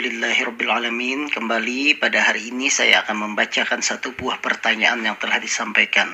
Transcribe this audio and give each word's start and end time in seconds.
Alhamdulillahirrabbilalamin. 0.00 1.28
Kembali 1.28 2.00
pada 2.00 2.24
hari 2.24 2.48
ini 2.48 2.72
saya 2.72 3.04
akan 3.04 3.20
membacakan 3.20 3.84
satu 3.84 4.16
buah 4.16 4.40
pertanyaan 4.40 5.04
yang 5.04 5.20
telah 5.20 5.36
disampaikan. 5.36 6.08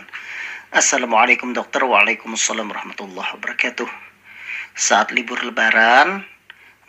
Assalamualaikum 0.75 1.55
dokter. 1.55 1.87
Waalaikumsalam 1.87 2.67
warahmatullahi 2.67 3.39
wabarakatuh. 3.39 3.87
Saat 4.75 5.15
libur 5.15 5.39
lebaran, 5.39 6.27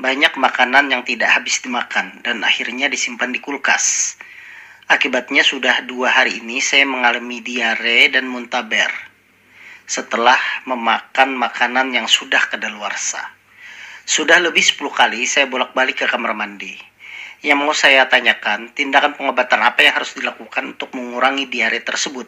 banyak 0.02 0.41
makanan 0.41 0.90
yang 0.90 1.05
tidak 1.05 1.38
habis 1.38 1.62
dimakan 1.62 2.18
dan 2.26 2.41
akhirnya 2.41 2.90
disimpan 2.90 3.30
di 3.30 3.46
kulkas. 3.46 4.18
Akibatnya 4.90 5.46
sudah 5.46 5.86
dua 5.86 6.10
hari 6.10 6.41
ini 6.41 6.58
saya 6.66 6.90
mengalami 6.90 7.46
diare 7.46 8.10
dan 8.10 8.26
muntaber 8.26 8.90
setelah 9.86 10.41
memakan 10.66 11.38
makanan 11.38 11.94
yang 11.94 12.10
sudah 12.10 12.41
kedaluarsa. 12.50 13.22
Sudah 14.08 14.40
lebih 14.40 14.64
10 14.64 14.88
kali 14.88 15.28
saya 15.28 15.52
bolak-balik 15.52 16.00
ke 16.00 16.08
kamar 16.08 16.32
mandi. 16.32 16.72
Yang 17.44 17.60
mau 17.60 17.76
saya 17.76 18.08
tanyakan, 18.08 18.72
tindakan 18.72 19.20
pengobatan 19.20 19.60
apa 19.60 19.84
yang 19.84 20.00
harus 20.00 20.16
dilakukan 20.16 20.64
untuk 20.80 20.96
mengurangi 20.96 21.52
diare 21.52 21.84
tersebut? 21.84 22.24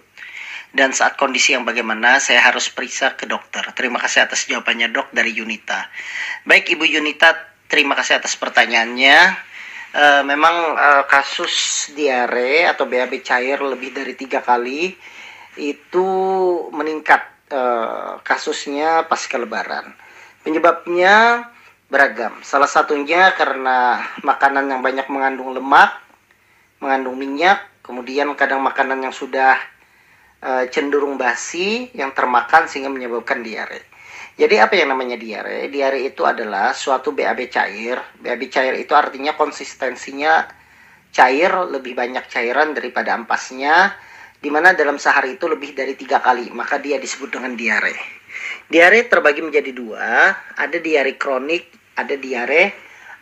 Dan 0.75 0.91
saat 0.91 1.15
kondisi 1.15 1.55
yang 1.55 1.63
bagaimana, 1.63 2.19
saya 2.19 2.43
harus 2.43 2.67
periksa 2.67 3.15
ke 3.15 3.23
dokter. 3.25 3.63
Terima 3.73 3.95
kasih 3.95 4.27
atas 4.27 4.43
jawabannya 4.51 4.91
dok 4.91 5.15
dari 5.15 5.31
Yunita. 5.31 5.87
Baik 6.43 6.75
Ibu 6.75 6.83
Yunita, 6.83 7.31
terima 7.71 7.95
kasih 7.95 8.19
atas 8.19 8.35
pertanyaannya. 8.35 9.17
E, 9.95 10.05
memang 10.27 10.55
e, 10.75 10.89
kasus 11.07 11.89
diare 11.95 12.67
atau 12.67 12.85
BAB 12.85 13.23
cair 13.23 13.57
lebih 13.63 13.95
dari 13.95 14.13
tiga 14.19 14.43
kali 14.43 14.93
itu 15.57 16.07
meningkat 16.75 17.49
e, 17.49 17.61
kasusnya 18.21 19.07
pasca 19.09 19.39
lebaran. 19.39 19.95
Penyebabnya 20.45 21.47
beragam. 21.89 22.37
Salah 22.45 22.69
satunya 22.69 23.33
karena 23.33 23.99
makanan 24.21 24.69
yang 24.69 24.81
banyak 24.85 25.09
mengandung 25.09 25.57
lemak, 25.57 25.97
mengandung 26.79 27.17
minyak, 27.17 27.65
kemudian 27.81 28.29
kadang 28.37 28.61
makanan 28.61 29.01
yang 29.01 29.11
sudah 29.11 29.57
e, 30.39 30.69
cenderung 30.69 31.17
basi 31.17 31.89
yang 31.97 32.13
termakan 32.13 32.69
sehingga 32.69 32.93
menyebabkan 32.93 33.41
diare. 33.41 33.89
Jadi 34.39 34.55
apa 34.55 34.71
yang 34.77 34.95
namanya 34.95 35.19
diare? 35.19 35.67
Diare 35.67 35.99
itu 35.99 36.23
adalah 36.23 36.71
suatu 36.71 37.11
BAB 37.11 37.51
cair. 37.51 37.99
BAB 38.23 38.47
cair 38.47 38.77
itu 38.79 38.95
artinya 38.95 39.35
konsistensinya 39.35 40.47
cair, 41.11 41.51
lebih 41.67 41.97
banyak 41.97 42.23
cairan 42.31 42.71
daripada 42.71 43.17
ampasnya, 43.17 43.91
di 44.39 44.47
mana 44.47 44.71
dalam 44.71 44.95
sehari 44.95 45.35
itu 45.35 45.49
lebih 45.49 45.75
dari 45.75 45.97
tiga 45.99 46.23
kali, 46.23 46.47
maka 46.55 46.79
dia 46.79 46.95
disebut 46.95 47.35
dengan 47.35 47.57
diare. 47.57 47.97
Diare 48.69 49.09
terbagi 49.09 49.41
menjadi 49.43 49.73
dua, 49.73 50.31
ada 50.55 50.77
diare 50.79 51.17
kronik 51.19 51.78
ada 52.03 52.15
diare 52.15 52.73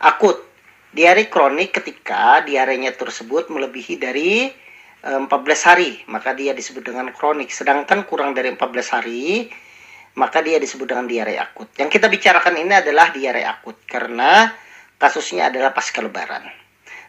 akut. 0.03 0.45
Diare 0.87 1.27
kronik 1.29 1.77
ketika 1.77 2.41
diarenya 2.41 2.95
tersebut 2.95 3.51
melebihi 3.51 3.95
dari 3.99 4.49
14 5.03 5.27
eh, 5.27 5.59
hari, 5.61 5.91
maka 6.09 6.33
dia 6.33 6.55
disebut 6.57 6.81
dengan 6.81 7.11
kronik. 7.13 7.53
Sedangkan 7.53 8.07
kurang 8.07 8.33
dari 8.33 8.49
14 8.49 8.95
hari, 8.97 9.51
maka 10.17 10.41
dia 10.41 10.57
disebut 10.57 10.89
dengan 10.89 11.05
diare 11.05 11.37
akut. 11.37 11.69
Yang 11.77 12.01
kita 12.01 12.07
bicarakan 12.09 12.55
ini 12.57 12.73
adalah 12.81 13.13
diare 13.13 13.45
akut 13.45 13.85
karena 13.85 14.49
kasusnya 14.97 15.53
adalah 15.53 15.71
pasca 15.71 16.01
lebaran. 16.01 16.49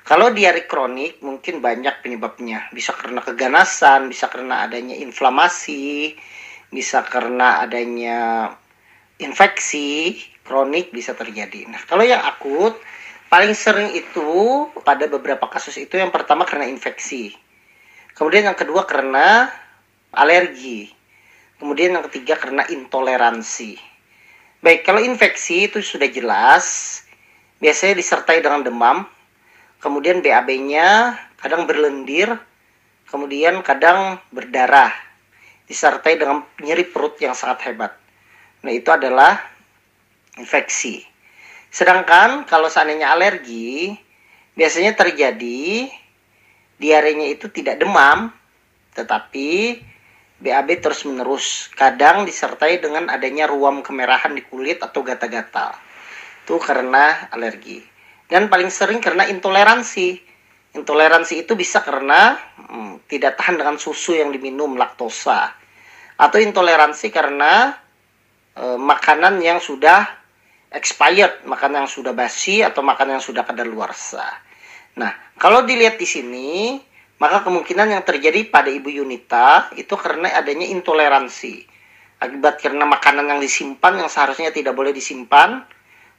Kalau 0.05 0.33
diare 0.33 0.65
kronik 0.65 1.21
mungkin 1.21 1.61
banyak 1.61 2.01
penyebabnya. 2.01 2.73
Bisa 2.73 2.97
karena 2.97 3.21
keganasan, 3.21 4.09
bisa 4.09 4.29
karena 4.33 4.65
adanya 4.65 4.97
inflamasi, 4.97 6.17
bisa 6.73 7.05
karena 7.05 7.61
adanya 7.65 8.49
infeksi, 9.19 10.19
kronik 10.47 10.95
bisa 10.95 11.13
terjadi. 11.13 11.67
Nah, 11.69 11.83
kalau 11.85 12.07
yang 12.07 12.23
akut 12.23 12.79
paling 13.29 13.53
sering 13.53 13.93
itu 13.93 14.31
pada 14.87 15.05
beberapa 15.05 15.45
kasus 15.51 15.77
itu 15.77 16.01
yang 16.01 16.09
pertama 16.09 16.49
karena 16.49 16.71
infeksi. 16.71 17.37
Kemudian 18.17 18.49
yang 18.49 18.59
kedua 18.59 18.89
karena 18.89 19.53
alergi. 20.15 20.91
Kemudian 21.59 21.99
yang 21.99 22.07
ketiga 22.09 22.39
karena 22.39 22.65
intoleransi. 22.71 23.79
Baik, 24.59 24.83
kalau 24.83 24.99
infeksi 25.03 25.71
itu 25.71 25.79
sudah 25.79 26.11
jelas, 26.11 26.99
biasanya 27.63 27.95
disertai 27.99 28.43
dengan 28.43 28.67
demam, 28.67 29.07
kemudian 29.79 30.19
BAB-nya 30.19 31.15
kadang 31.39 31.67
berlendir, 31.67 32.35
kemudian 33.07 33.63
kadang 33.63 34.19
berdarah, 34.35 34.91
disertai 35.71 36.19
dengan 36.19 36.43
nyeri 36.59 36.87
perut 36.91 37.19
yang 37.23 37.39
sangat 37.39 37.71
hebat. 37.71 37.95
Nah, 38.63 38.73
itu 38.75 38.91
adalah 38.91 39.39
infeksi. 40.39 41.03
Sedangkan 41.69 42.49
kalau 42.49 42.67
seandainya 42.73 43.13
alergi, 43.13 43.93
biasanya 44.57 44.97
terjadi 44.97 45.91
diarenya 46.79 47.27
itu 47.35 47.51
tidak 47.51 47.83
demam, 47.83 48.33
tetapi 48.95 49.83
BAB 50.39 50.69
terus 50.79 51.03
menerus. 51.03 51.67
Kadang 51.75 52.23
disertai 52.23 52.79
dengan 52.79 53.11
adanya 53.11 53.51
ruam 53.51 53.83
kemerahan 53.83 54.33
di 54.33 54.47
kulit 54.47 54.79
atau 54.81 55.03
gatal-gatal. 55.03 55.75
Itu 56.47 56.57
karena 56.63 57.29
alergi. 57.35 57.83
Dan 58.31 58.47
paling 58.47 58.71
sering 58.71 59.03
karena 59.03 59.27
intoleransi. 59.27 60.31
Intoleransi 60.79 61.43
itu 61.43 61.59
bisa 61.59 61.83
karena 61.83 62.39
hmm, 62.55 63.11
tidak 63.11 63.35
tahan 63.41 63.59
dengan 63.59 63.77
susu 63.83 64.15
yang 64.15 64.31
diminum 64.31 64.79
laktosa. 64.79 65.51
Atau 66.19 66.39
intoleransi 66.39 67.11
karena 67.11 67.75
e, 68.59 68.65
makanan 68.75 69.39
yang 69.39 69.63
sudah 69.63 70.05
expired, 70.75 71.47
makanan 71.47 71.87
yang 71.87 71.93
sudah 71.93 72.13
basi 72.13 72.61
atau 72.61 72.83
makanan 72.83 73.23
yang 73.23 73.25
sudah 73.25 73.47
kadaluarsa. 73.47 74.27
Nah, 74.99 75.15
kalau 75.39 75.63
dilihat 75.63 75.97
di 75.97 76.05
sini, 76.05 76.83
maka 77.23 77.47
kemungkinan 77.47 77.95
yang 77.95 78.03
terjadi 78.03 78.51
pada 78.51 78.69
Ibu 78.69 78.91
Yunita 79.03 79.71
itu 79.79 79.95
karena 79.95 80.35
adanya 80.35 80.67
intoleransi. 80.67 81.67
Akibat 82.19 82.59
karena 82.59 82.83
makanan 82.83 83.31
yang 83.31 83.39
disimpan 83.39 83.95
yang 84.03 84.11
seharusnya 84.11 84.51
tidak 84.51 84.75
boleh 84.75 84.91
disimpan, 84.91 85.63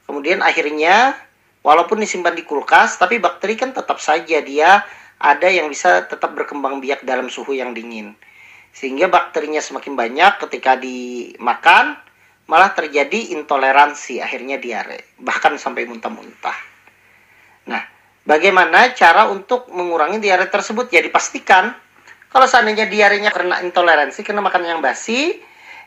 kemudian 0.08 0.40
akhirnya 0.40 1.12
walaupun 1.60 2.00
disimpan 2.00 2.32
di 2.32 2.42
kulkas, 2.48 2.96
tapi 2.96 3.20
bakteri 3.20 3.60
kan 3.60 3.76
tetap 3.76 4.00
saja 4.00 4.40
dia 4.40 4.80
ada 5.20 5.48
yang 5.52 5.68
bisa 5.68 6.08
tetap 6.08 6.32
berkembang 6.32 6.80
biak 6.80 7.04
dalam 7.04 7.28
suhu 7.28 7.52
yang 7.52 7.76
dingin. 7.76 8.16
Sehingga 8.72 9.12
bakterinya 9.12 9.60
semakin 9.60 9.92
banyak 9.92 10.40
ketika 10.48 10.80
dimakan, 10.80 12.00
malah 12.50 12.74
terjadi 12.74 13.38
intoleransi 13.38 14.18
akhirnya 14.18 14.58
diare 14.58 15.14
bahkan 15.22 15.54
sampai 15.54 15.86
muntah-muntah. 15.86 16.58
Nah 17.70 17.78
bagaimana 18.26 18.90
cara 18.90 19.30
untuk 19.30 19.70
mengurangi 19.70 20.18
diare 20.18 20.50
tersebut? 20.50 20.90
Ya 20.90 20.98
dipastikan. 20.98 21.70
Kalau 22.26 22.46
seandainya 22.50 22.90
diarenya 22.90 23.30
karena 23.30 23.62
intoleransi 23.62 24.26
karena 24.26 24.42
makan 24.42 24.66
yang 24.66 24.82
basi 24.82 25.38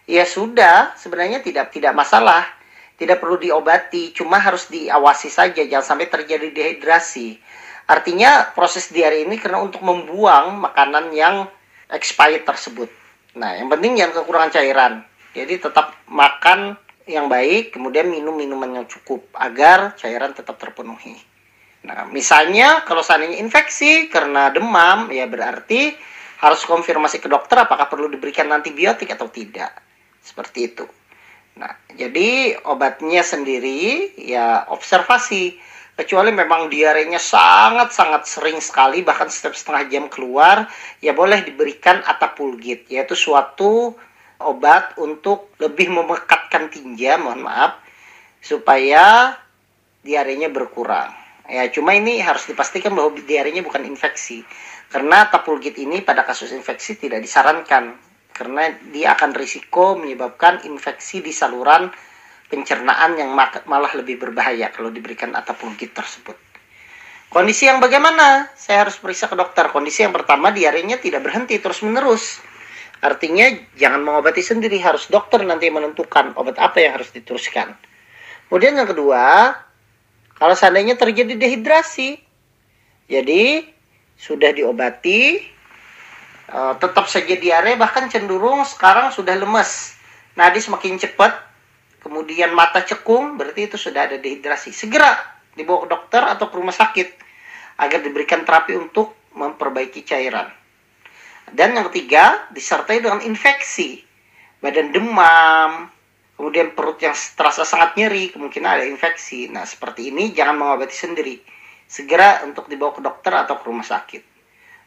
ya 0.08 0.24
sudah 0.24 0.96
sebenarnya 0.96 1.44
tidak 1.44 1.76
tidak 1.76 1.92
masalah. 1.92 2.48
Tidak 2.94 3.20
perlu 3.20 3.36
diobati 3.36 4.16
cuma 4.16 4.40
harus 4.40 4.72
diawasi 4.72 5.28
saja 5.28 5.60
jangan 5.68 5.84
sampai 5.84 6.08
terjadi 6.08 6.48
dehidrasi. 6.56 7.36
Artinya 7.92 8.56
proses 8.56 8.88
diare 8.88 9.28
ini 9.28 9.36
karena 9.36 9.60
untuk 9.60 9.84
membuang 9.84 10.64
makanan 10.64 11.12
yang 11.12 11.44
expired 11.92 12.48
tersebut. 12.48 12.88
Nah 13.36 13.60
yang 13.60 13.68
penting 13.68 14.00
jangan 14.00 14.24
kekurangan 14.24 14.52
cairan 14.56 14.94
jadi 15.34 15.58
tetap 15.58 15.98
makan 16.08 16.78
yang 17.10 17.28
baik, 17.28 17.76
kemudian 17.76 18.08
minum 18.08 18.32
minuman 18.38 18.82
yang 18.82 18.88
cukup 18.88 19.28
agar 19.36 19.98
cairan 20.00 20.32
tetap 20.32 20.56
terpenuhi. 20.56 21.20
Nah, 21.84 22.08
misalnya 22.08 22.88
kalau 22.88 23.04
seandainya 23.04 23.44
infeksi 23.44 24.08
karena 24.08 24.48
demam, 24.56 25.12
ya 25.12 25.28
berarti 25.28 25.92
harus 26.40 26.64
konfirmasi 26.64 27.20
ke 27.20 27.28
dokter 27.28 27.60
apakah 27.60 27.92
perlu 27.92 28.08
diberikan 28.08 28.48
antibiotik 28.56 29.12
atau 29.12 29.28
tidak. 29.28 29.76
Seperti 30.24 30.72
itu. 30.72 30.88
Nah, 31.60 31.76
jadi 31.92 32.56
obatnya 32.64 33.20
sendiri 33.20 34.16
ya 34.16 34.64
observasi. 34.72 35.60
Kecuali 35.94 36.34
memang 36.34 36.74
diarenya 36.74 37.22
sangat-sangat 37.22 38.26
sering 38.26 38.58
sekali, 38.58 39.06
bahkan 39.06 39.30
setiap 39.30 39.54
setengah 39.54 39.84
jam 39.94 40.06
keluar, 40.10 40.66
ya 41.06 41.14
boleh 41.14 41.46
diberikan 41.46 42.02
atapulgit, 42.02 42.90
yaitu 42.90 43.14
suatu 43.14 43.94
obat 44.46 44.96
untuk 45.00 45.56
lebih 45.58 45.90
memekatkan 45.90 46.70
tinja, 46.70 47.18
mohon 47.18 47.44
maaf, 47.48 47.80
supaya 48.44 49.36
diarenya 50.04 50.52
berkurang. 50.52 51.10
Ya, 51.48 51.68
cuma 51.72 51.96
ini 51.96 52.24
harus 52.24 52.48
dipastikan 52.48 52.96
bahwa 52.96 53.16
diarenya 53.20 53.64
bukan 53.64 53.84
infeksi. 53.84 54.44
Karena 54.88 55.28
tapulgit 55.28 55.76
ini 55.80 56.06
pada 56.06 56.24
kasus 56.24 56.54
infeksi 56.54 56.96
tidak 57.00 57.24
disarankan 57.24 57.98
karena 58.34 58.74
dia 58.90 59.14
akan 59.14 59.34
risiko 59.34 59.98
menyebabkan 59.98 60.66
infeksi 60.66 61.22
di 61.22 61.30
saluran 61.30 61.90
pencernaan 62.50 63.18
yang 63.18 63.34
malah 63.66 63.92
lebih 63.98 64.22
berbahaya 64.22 64.70
kalau 64.70 64.94
diberikan 64.94 65.34
atapulgit 65.34 65.94
tersebut. 65.94 66.38
Kondisi 67.34 67.66
yang 67.66 67.82
bagaimana? 67.82 68.54
Saya 68.54 68.86
harus 68.86 69.02
periksa 69.02 69.26
ke 69.26 69.34
dokter. 69.34 69.66
Kondisi 69.74 70.06
yang 70.06 70.14
pertama 70.14 70.54
diarenya 70.54 71.02
tidak 71.02 71.26
berhenti 71.26 71.58
terus-menerus 71.58 72.53
Artinya 73.04 73.52
jangan 73.76 74.00
mengobati 74.00 74.40
sendiri, 74.40 74.80
harus 74.80 75.12
dokter 75.12 75.44
nanti 75.44 75.68
menentukan 75.68 76.40
obat 76.40 76.56
apa 76.56 76.80
yang 76.80 76.96
harus 76.96 77.12
diteruskan. 77.12 77.76
Kemudian 78.48 78.80
yang 78.80 78.88
kedua, 78.88 79.52
kalau 80.40 80.56
seandainya 80.56 80.96
terjadi 80.96 81.36
dehidrasi, 81.36 82.16
jadi 83.12 83.68
sudah 84.16 84.56
diobati, 84.56 85.44
uh, 86.48 86.80
tetap 86.80 87.12
saja 87.12 87.36
diare, 87.36 87.76
bahkan 87.76 88.08
cenderung 88.08 88.64
sekarang 88.64 89.12
sudah 89.12 89.36
lemes, 89.36 90.00
nadi 90.40 90.64
semakin 90.64 90.96
cepat, 90.96 91.36
kemudian 92.00 92.56
mata 92.56 92.88
cekung, 92.88 93.36
berarti 93.36 93.68
itu 93.68 93.76
sudah 93.76 94.08
ada 94.08 94.16
dehidrasi. 94.16 94.72
Segera 94.72 95.12
dibawa 95.60 95.84
ke 95.84 95.88
dokter 95.92 96.24
atau 96.24 96.48
ke 96.48 96.56
rumah 96.56 96.72
sakit 96.72 97.20
agar 97.84 98.00
diberikan 98.00 98.48
terapi 98.48 98.80
untuk 98.80 99.12
memperbaiki 99.36 100.08
cairan. 100.08 100.63
Dan 101.52 101.76
yang 101.76 101.92
ketiga, 101.92 102.48
disertai 102.54 103.04
dengan 103.04 103.20
infeksi. 103.20 104.00
Badan 104.64 104.96
demam, 104.96 105.92
kemudian 106.40 106.72
perut 106.72 106.98
yang 107.04 107.14
terasa 107.14 107.68
sangat 107.68 108.00
nyeri, 108.00 108.32
kemungkinan 108.32 108.70
ada 108.80 108.86
infeksi. 108.88 109.52
Nah, 109.52 109.68
seperti 109.68 110.10
ini 110.10 110.32
jangan 110.32 110.56
mengobati 110.56 110.96
sendiri. 110.96 111.36
Segera 111.84 112.42
untuk 112.48 112.72
dibawa 112.72 112.96
ke 112.96 113.02
dokter 113.04 113.34
atau 113.36 113.60
ke 113.60 113.66
rumah 113.68 113.86
sakit. 113.86 114.24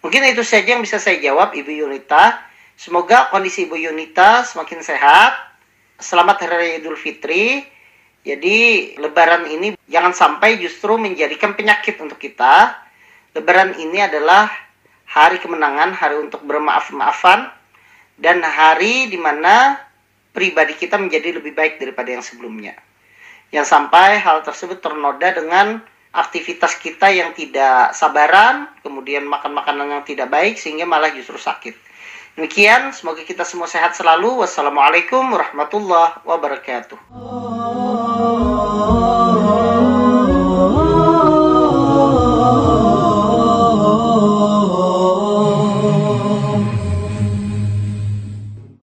Mungkin 0.01 0.33
itu 0.33 0.43
saja 0.43 0.75
yang 0.75 0.83
bisa 0.83 0.97
saya 0.97 1.21
jawab, 1.21 1.55
Ibu 1.55 1.71
Yunita. 1.71 2.41
Semoga 2.77 3.29
kondisi 3.31 3.69
Ibu 3.69 3.77
Yunita 3.77 4.43
semakin 4.45 4.81
sehat. 4.81 5.33
Selamat 5.97 6.45
Hari 6.45 6.57
Raya 6.57 6.75
Idul 6.83 6.99
Fitri. 6.99 7.65
Jadi, 8.27 8.93
lebaran 8.99 9.47
ini 9.47 9.79
jangan 9.87 10.11
sampai 10.11 10.59
justru 10.59 10.99
menjadikan 10.99 11.55
penyakit 11.55 12.01
untuk 12.03 12.19
kita. 12.19 12.75
Lebaran 13.39 13.79
ini 13.79 14.03
adalah 14.03 14.66
hari 15.07 15.39
kemenangan, 15.39 15.95
hari 15.95 16.19
untuk 16.19 16.43
bermaaf-maafan, 16.45 17.49
dan 18.19 18.43
hari 18.43 19.09
di 19.09 19.17
mana 19.17 19.79
pribadi 20.37 20.77
kita 20.77 21.01
menjadi 21.01 21.41
lebih 21.41 21.57
baik 21.57 21.81
daripada 21.81 22.13
yang 22.13 22.21
sebelumnya. 22.21 22.77
Yang 23.55 23.73
sampai 23.73 24.21
hal 24.21 24.43
tersebut 24.43 24.83
ternoda 24.83 25.33
dengan 25.33 25.81
aktivitas 26.13 26.77
kita 26.77 27.09
yang 27.13 27.33
tidak 27.33 27.97
sabaran, 27.97 28.69
kemudian 28.85 29.25
makan 29.25 29.57
makanan 29.57 30.01
yang 30.01 30.05
tidak 30.05 30.29
baik 30.29 30.61
sehingga 30.61 30.85
malah 30.85 31.13
justru 31.13 31.41
sakit. 31.41 31.77
Demikian, 32.37 32.93
semoga 32.93 33.25
kita 33.25 33.49
semua 33.49 33.65
sehat 33.65 33.97
selalu. 33.97 34.45
Wassalamualaikum 34.45 35.25
warahmatullahi 35.33 36.21
wabarakatuh. 36.21 37.56